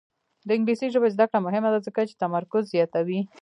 د 0.47 0.49
انګلیسي 0.57 0.87
ژبې 0.93 1.09
زده 1.15 1.25
کړه 1.29 1.39
مهمه 1.47 1.69
ده 1.73 1.79
ځکه 1.87 2.01
چې 2.09 2.19
تمرکز 2.23 2.63
زیاتوي. 2.73 3.19